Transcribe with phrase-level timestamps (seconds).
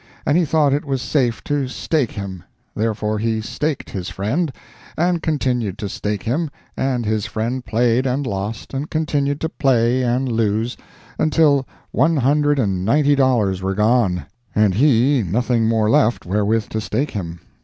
[0.25, 2.43] and he thought it was safe to "stake" him;
[2.75, 4.51] therefore he staked his friend,
[4.97, 10.01] and continued to stake him, and his friend played and lost, and continued to play
[10.01, 10.75] and lose,
[11.19, 14.25] until one hundred and ninety dollars were gone,
[14.55, 17.39] and he nothing more left wherewith to stake him.